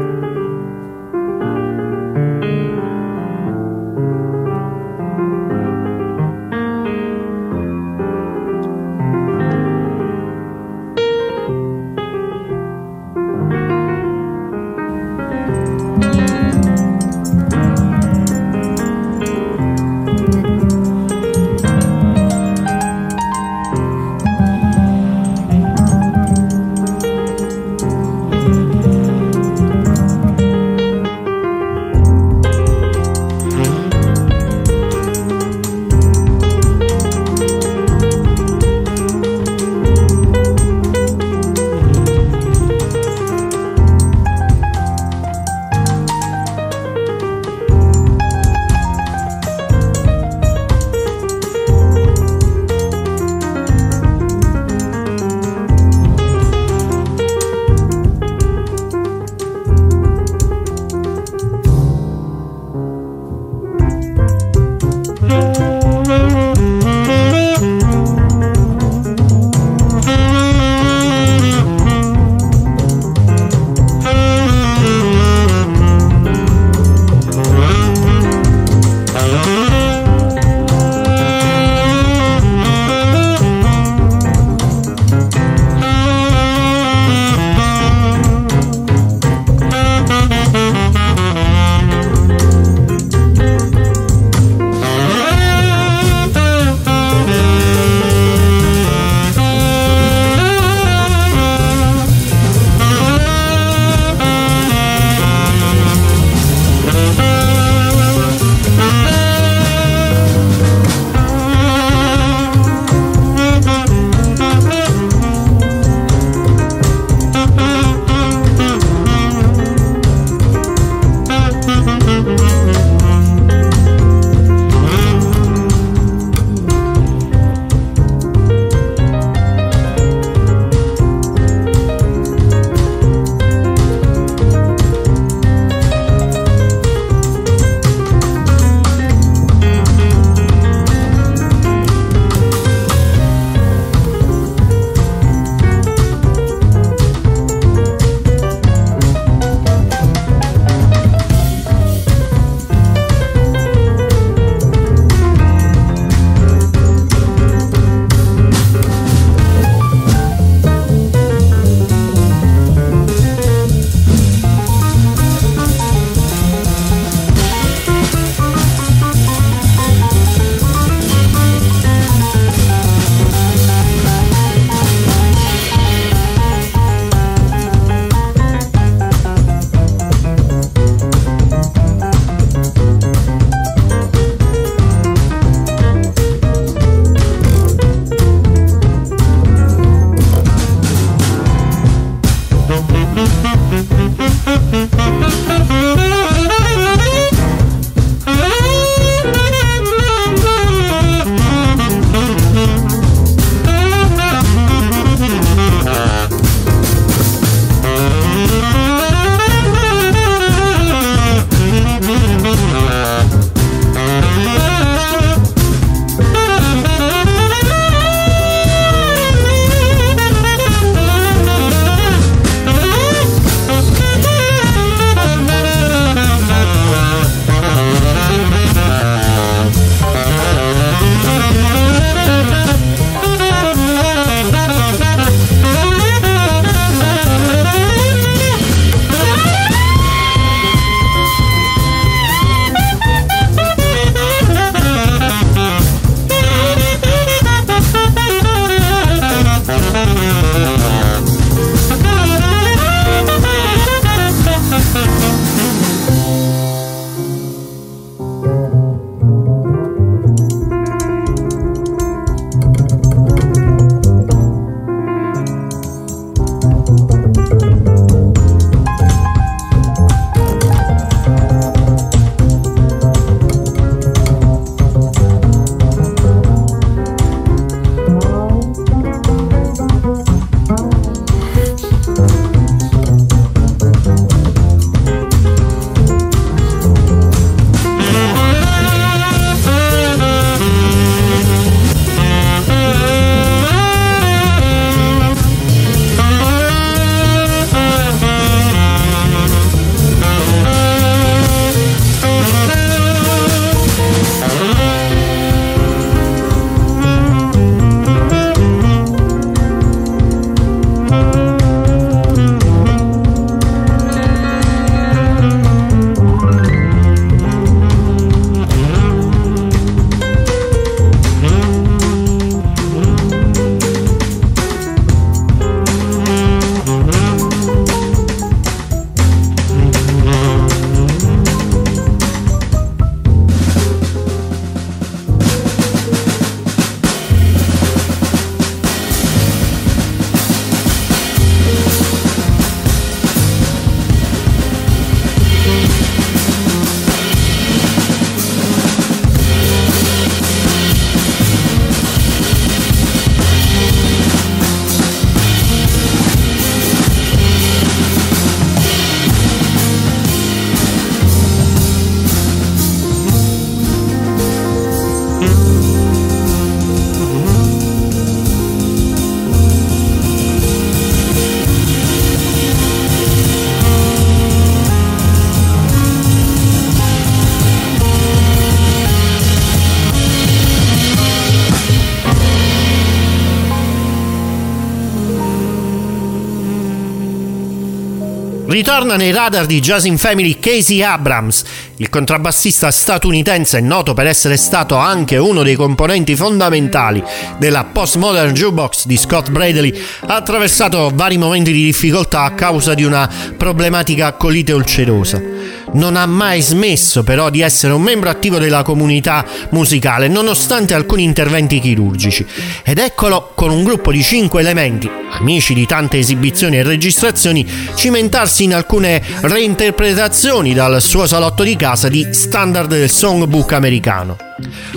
Ritorna 389.12 389.18
nei 389.18 389.32
radar 389.32 389.66
di 389.66 389.82
Jazz 389.82 390.06
in 390.06 390.18
Family 390.18 390.58
Casey 390.60 391.02
Abrams, 391.02 391.64
il 391.98 392.10
contrabbassista 392.10 392.90
statunitense 392.92 393.82
noto 393.82 394.14
per 394.14 394.26
essere 394.26 394.56
stato 394.56 394.96
anche 394.96 395.36
uno 395.38 395.64
dei 395.64 395.76
componenti 395.76 396.36
fondamentali 396.36 397.22
della 397.58 397.84
postmodern 397.84 398.54
jukebox 398.54 399.06
di 399.08 399.18
Scott 399.18 399.50
Bradley, 399.50 399.94
ha 400.28 400.36
attraversato 400.36 401.12
vari 401.14 401.38
momenti 401.38 401.74
di 401.74 401.84
difficoltà 401.84 402.44
a 402.44 402.52
causa 402.52 402.94
di 402.94 403.04
una 403.04 403.30
problematica 403.58 404.34
colite 404.34 404.72
ulcerosa. 404.72 405.51
Non 405.94 406.16
ha 406.16 406.26
mai 406.26 406.62
smesso 406.62 407.24
però 407.24 407.50
di 407.50 407.62
essere 407.62 407.94
un 407.94 408.02
membro 408.02 408.30
attivo 408.30 408.60
della 408.60 408.84
comunità 408.84 409.46
musicale, 409.72 410.28
nonostante 410.28 410.94
alcuni 410.94 411.24
interventi 411.24 411.80
chirurgici. 411.80 412.46
Ed 412.84 412.98
eccolo 412.98 413.52
con 413.56 413.72
un 413.72 413.84
gruppo 413.84 414.12
di 414.12 414.24
cinque 414.24 414.62
elementi, 414.62 415.10
amici 415.32 415.74
di 415.74 415.86
tante 415.86 416.18
esibizioni 416.18 416.78
e 416.78 416.84
registrazioni, 416.84 417.68
cimentarsi 417.96 418.64
in 418.64 418.74
alcune 418.74 419.22
reinterpretazioni 419.42 420.74
dal 420.74 421.02
suo 421.02 421.28
salotto 421.28 421.64
di 421.64 421.76
casa 421.76 422.08
di 422.08 422.28
standard 422.32 422.90
del 422.90 423.10
songbook 423.10 423.74
americano. 423.74 424.51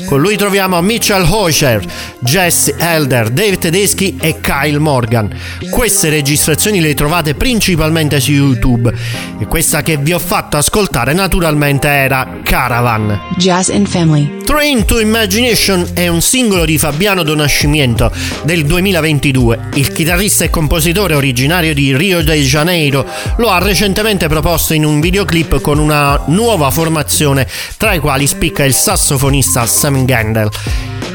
Con 0.07 0.21
lui 0.21 0.37
troviamo 0.37 0.81
Mitchell 0.83 1.25
Hoischer, 1.25 1.83
Jesse 2.21 2.75
Elder, 2.79 3.31
Dave 3.31 3.59
Tedeschi 3.59 4.17
e 4.21 4.41
Kyle 4.41 4.79
Morgan. 4.79 5.31
Queste 5.71 6.11
registrazioni 6.11 6.81
le 6.81 6.95
trovate 6.95 7.35
principalmente 7.35 8.21
su 8.21 8.33
YouTube 8.33 8.93
e 9.39 9.47
questa 9.47 9.83
che 9.83 9.97
vi 9.97 10.13
ho 10.13 10.19
fatto 10.19 10.57
ascoltare 10.57 11.13
naturalmente 11.13 11.89
era 11.89 12.41
Caravan. 12.43 13.21
Jazz 13.37 13.71
and 13.71 13.87
Family. 13.87 14.43
Train 14.45 14.85
to 14.85 15.01
Imagination 15.01 15.87
è 15.95 16.07
un 16.07 16.21
singolo 16.21 16.65
di 16.67 16.77
Fabiano 16.77 17.23
Donascimento 17.23 18.13
del 18.43 18.65
2022. 18.67 19.71
Il 19.75 19.91
chitarrista 19.91 20.45
e 20.45 20.51
compositore 20.51 21.15
originario 21.15 21.73
di 21.73 21.97
Rio 21.97 22.23
de 22.23 22.37
Janeiro 22.43 23.07
lo 23.39 23.49
ha 23.49 23.59
recentemente 23.59 24.29
proposto 24.29 24.75
in 24.75 24.85
un 24.85 25.01
videoclip 25.01 25.61
con 25.61 25.79
una 25.79 26.23
nuova 26.27 26.71
formazione, 26.71 27.49
tra 27.79 27.95
i 27.95 27.99
quali 27.99 28.27
spicca 28.27 28.65
il 28.65 28.75
sassofonista 28.75 29.54
Sam 29.63 30.05
Gendel. 30.05 30.51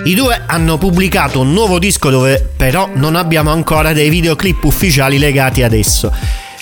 I 0.05 0.15
due 0.15 0.43
hanno 0.45 0.77
pubblicato 0.77 1.41
un 1.41 1.51
nuovo 1.51 1.77
disco 1.77 2.09
dove 2.09 2.49
però 2.55 2.89
non 2.93 3.15
abbiamo 3.15 3.51
ancora 3.51 3.91
dei 3.91 4.09
videoclip 4.09 4.63
ufficiali 4.63 5.19
legati 5.19 5.61
ad 5.61 5.73
esso. 5.73 6.11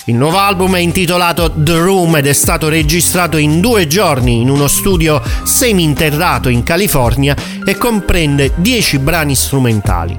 Il 0.06 0.16
nuovo 0.16 0.38
album 0.38 0.74
è 0.74 0.80
intitolato 0.80 1.52
The 1.54 1.76
Room 1.76 2.16
ed 2.16 2.26
è 2.26 2.32
stato 2.32 2.68
registrato 2.68 3.36
in 3.36 3.60
due 3.60 3.86
giorni 3.86 4.40
in 4.40 4.48
uno 4.48 4.66
studio 4.66 5.22
semi-interrato 5.44 6.48
in 6.48 6.62
California 6.62 7.36
e 7.64 7.76
comprende 7.76 8.52
10 8.56 8.98
brani 8.98 9.34
strumentali. 9.34 10.16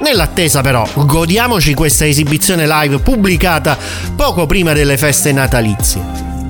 Nell'attesa 0.00 0.60
però, 0.60 0.86
godiamoci 0.94 1.74
questa 1.74 2.06
esibizione 2.06 2.66
live 2.66 2.98
pubblicata 2.98 3.76
poco 4.14 4.46
prima 4.46 4.72
delle 4.72 4.96
feste 4.96 5.32
natalizie. 5.32 6.02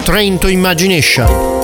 Train 0.03 0.39
to 0.39 0.49
Imagination. 0.49 1.62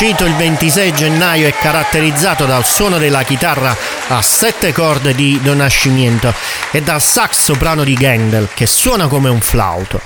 Uscito 0.00 0.26
il 0.26 0.34
26 0.36 0.92
gennaio 0.92 1.48
è 1.48 1.52
caratterizzato 1.52 2.46
dal 2.46 2.64
suono 2.64 2.98
della 2.98 3.24
chitarra 3.24 3.76
a 4.06 4.22
sette 4.22 4.72
corde 4.72 5.12
di 5.12 5.40
Don 5.42 5.56
Nascimento 5.56 6.32
e 6.70 6.80
dal 6.82 7.02
sax 7.02 7.42
soprano 7.42 7.82
di 7.82 7.94
Gendel 7.94 8.46
che 8.54 8.66
suona 8.66 9.08
come 9.08 9.28
un 9.28 9.40
flauto. 9.40 10.00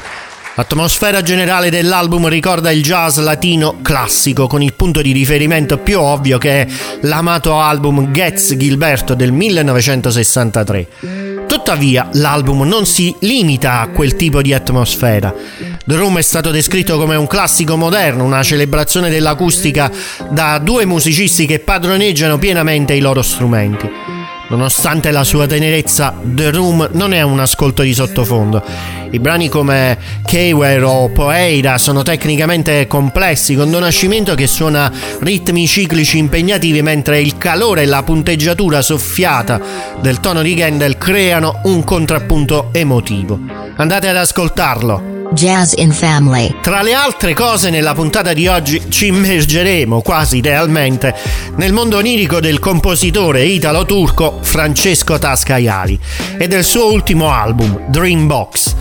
L'atmosfera 0.55 1.21
generale 1.21 1.69
dell'album 1.69 2.29
ricorda 2.29 2.71
il 2.71 2.83
jazz 2.83 3.19
latino 3.19 3.81
classico, 3.83 4.47
con 4.47 4.63
il 4.63 4.73
punto 4.73 5.03
di 5.03 5.13
riferimento 5.13 5.77
più 5.77 6.01
ovvio 6.01 6.39
che 6.39 6.63
è 6.63 6.67
l'amato 7.03 7.61
album 7.61 8.13
Getz 8.13 8.57
Gilberto 8.57 9.13
del 9.13 9.33
1963. 9.33 10.89
Tuttavia, 11.47 12.09
l'album 12.13 12.63
non 12.63 12.87
si 12.87 13.15
limita 13.21 13.81
a 13.81 13.89
quel 13.89 14.17
tipo 14.17 14.41
di 14.41 14.55
atmosfera. 14.55 15.35
The 15.85 15.97
Room 15.97 16.19
è 16.19 16.23
stato 16.23 16.51
descritto 16.51 16.97
come 16.97 17.17
un 17.17 17.27
classico 17.27 17.77
moderno, 17.77 18.23
una 18.23 18.43
celebrazione 18.45 19.11
dell'acustica 19.11 19.91
da 20.31 20.59
due 20.59 20.85
musicisti 20.85 21.45
che 21.45 21.59
padroneggiano 21.59 22.39
pienamente 22.39 22.95
i 22.95 23.01
loro 23.01 23.21
strumenti. 23.23 23.91
Nonostante 24.49 25.11
la 25.11 25.25
sua 25.25 25.47
tenerezza, 25.47 26.15
The 26.23 26.51
Room 26.51 26.89
non 26.93 27.15
è 27.15 27.23
un 27.23 27.41
ascolto 27.41 27.83
di 27.83 27.95
sottofondo. 27.95 28.63
I 29.11 29.19
brani 29.19 29.49
come 29.49 29.99
Keyware 30.25 30.83
o 30.83 31.09
Poeira 31.09 31.79
sono 31.79 32.03
tecnicamente 32.03 32.87
complessi, 32.87 33.55
con 33.57 33.71
Donascimento 33.71 34.35
che 34.35 34.47
suona 34.47 34.93
ritmi 35.21 35.67
ciclici 35.67 36.19
impegnativi 36.19 36.83
mentre 36.83 37.21
il 37.21 37.39
calore 37.39 37.83
e 37.83 37.87
la 37.87 38.03
punteggiatura 38.03 38.83
soffiata 38.83 39.61
del 40.01 40.21
tono 40.21 40.43
di 40.43 40.55
Gendel 40.55 40.97
creano 40.97 41.61
un 41.65 41.83
contrappunto 41.83 42.69
emotivo. 42.73 43.41
Andate 43.77 44.09
ad 44.09 44.17
ascoltarlo. 44.17 45.22
Jazz 45.33 45.73
in 45.77 45.93
Family. 45.93 46.55
Tra 46.61 46.83
le 46.83 46.93
altre 46.93 47.35
cose 47.35 47.71
nella 47.71 47.95
puntata 47.95 48.33
di 48.33 48.47
oggi 48.47 48.83
ci 48.89 49.07
immergeremo 49.07 50.01
quasi 50.03 50.39
idealmente 50.39 51.15
nel 51.57 51.73
mondo 51.73 51.97
onirico 51.97 52.41
del 52.41 52.59
compositore 52.59 53.45
italo-turco 53.45 54.39
Francesco 54.43 55.19
Tascaiali 55.19 55.99
e 56.39 56.49
del 56.49 56.65
suo 56.65 56.93
ultimo 56.93 57.31
album 57.33 57.87
Dreambox. 57.89 58.75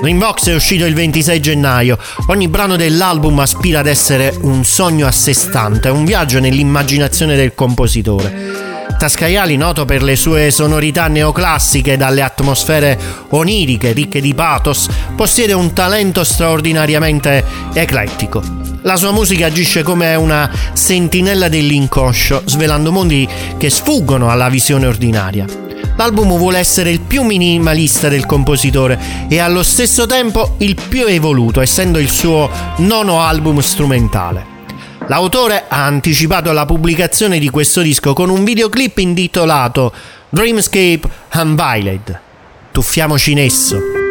Dreambox 0.00 0.48
è 0.48 0.54
uscito 0.54 0.84
il 0.84 0.94
26 0.94 1.40
gennaio. 1.40 1.96
Ogni 2.26 2.48
brano 2.48 2.76
dell'album 2.76 3.38
aspira 3.38 3.78
ad 3.78 3.86
essere 3.86 4.34
un 4.40 4.64
sogno 4.64 5.06
a 5.06 5.12
sé 5.12 5.32
stante, 5.32 5.88
un 5.88 6.04
viaggio 6.04 6.40
nell'immaginazione 6.40 7.36
del 7.36 7.54
compositore. 7.54 8.61
Tascaiali, 9.02 9.56
noto 9.56 9.84
per 9.84 10.00
le 10.00 10.14
sue 10.14 10.52
sonorità 10.52 11.08
neoclassiche 11.08 11.96
dalle 11.96 12.22
atmosfere 12.22 12.96
oniriche 13.30 13.90
ricche 13.90 14.20
di 14.20 14.32
pathos, 14.32 14.88
possiede 15.16 15.54
un 15.54 15.72
talento 15.72 16.22
straordinariamente 16.22 17.44
eclettico. 17.74 18.40
La 18.82 18.94
sua 18.94 19.10
musica 19.10 19.46
agisce 19.46 19.82
come 19.82 20.14
una 20.14 20.48
sentinella 20.72 21.48
dell'inconscio, 21.48 22.42
svelando 22.44 22.92
mondi 22.92 23.28
che 23.58 23.70
sfuggono 23.70 24.30
alla 24.30 24.48
visione 24.48 24.86
ordinaria. 24.86 25.46
L'album 25.96 26.36
vuole 26.36 26.60
essere 26.60 26.92
il 26.92 27.00
più 27.00 27.24
minimalista 27.24 28.08
del 28.08 28.24
compositore 28.24 29.26
e 29.28 29.40
allo 29.40 29.64
stesso 29.64 30.06
tempo 30.06 30.54
il 30.58 30.76
più 30.76 31.06
evoluto, 31.06 31.60
essendo 31.60 31.98
il 31.98 32.08
suo 32.08 32.48
nono 32.76 33.20
album 33.20 33.58
strumentale. 33.58 34.51
L'autore 35.12 35.64
ha 35.68 35.84
anticipato 35.84 36.52
la 36.52 36.64
pubblicazione 36.64 37.38
di 37.38 37.50
questo 37.50 37.82
disco 37.82 38.14
con 38.14 38.30
un 38.30 38.44
videoclip 38.44 38.96
intitolato 38.96 39.92
Dreamscape 40.30 41.02
Unveiled. 41.34 42.20
Tuffiamoci 42.72 43.32
in 43.32 43.40
esso. 43.40 44.01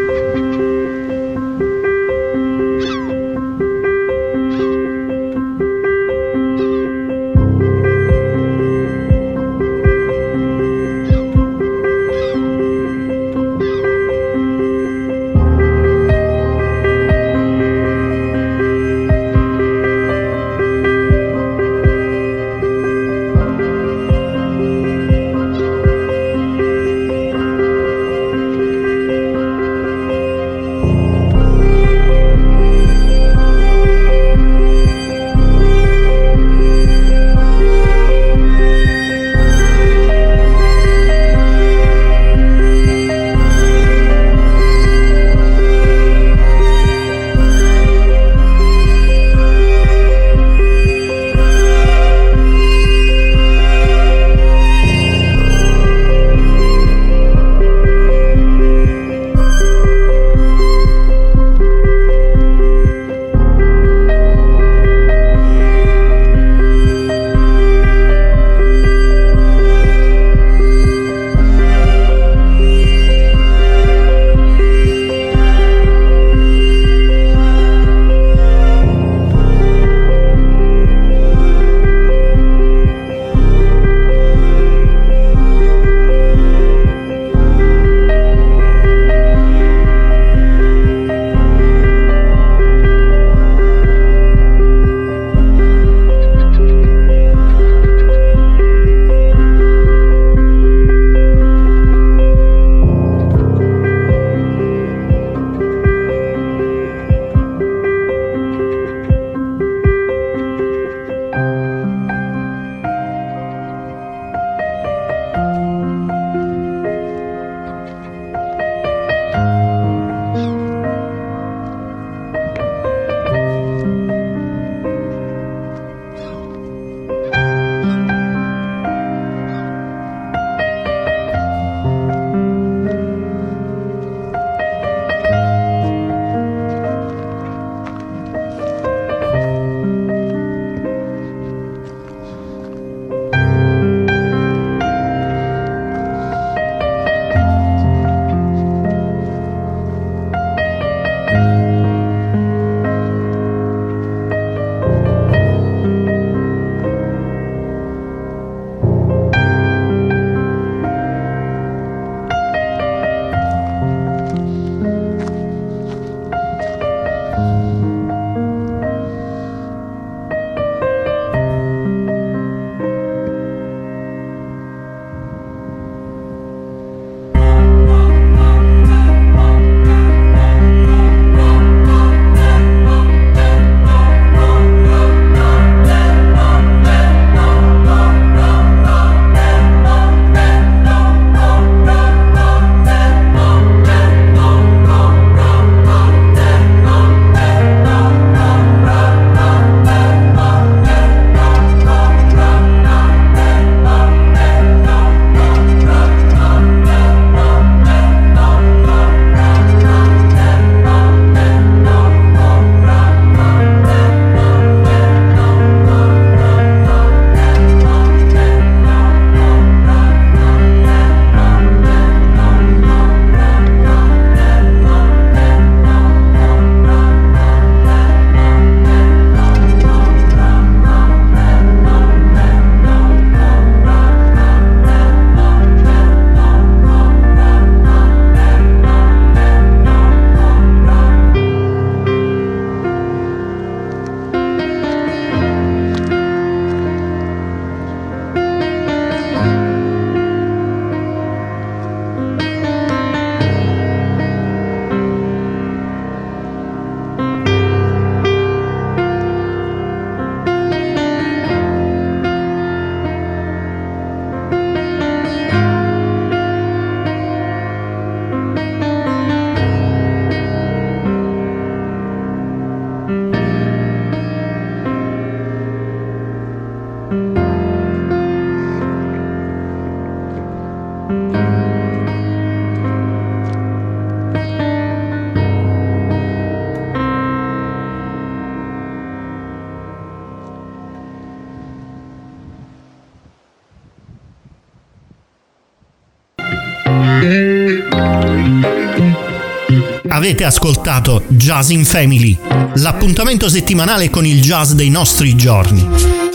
Avete 300.22 300.44
ascoltato 300.44 301.24
Jazz 301.30 301.70
in 301.70 301.84
Family, 301.84 302.38
l'appuntamento 302.76 303.50
settimanale 303.50 304.12
con 304.12 304.24
il 304.24 304.40
jazz 304.40 304.74
dei 304.74 304.92
nostri 304.92 305.36
giorni, 305.36 305.84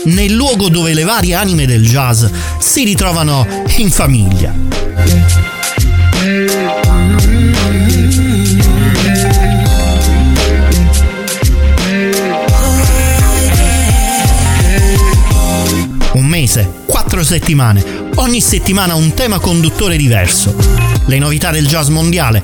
nel 0.07 0.33
luogo 0.33 0.67
dove 0.67 0.93
le 0.93 1.03
varie 1.05 1.35
anime 1.35 1.65
del 1.65 1.87
jazz 1.87 2.25
si 2.59 2.83
ritrovano 2.83 3.47
in 3.77 3.89
famiglia. 3.89 4.53
Un 16.11 16.25
mese, 16.25 16.69
quattro 16.85 17.23
settimane, 17.23 18.09
ogni 18.15 18.41
settimana 18.41 18.95
un 18.95 19.13
tema 19.13 19.39
conduttore 19.39 19.95
diverso. 19.95 20.55
Le 21.05 21.19
novità 21.19 21.51
del 21.51 21.65
jazz 21.65 21.87
mondiale, 21.87 22.43